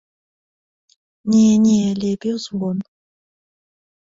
Не, 1.33 1.43
не, 1.67 1.75
лепей 2.05 2.33
у 2.39 2.41
звон. 2.47 2.77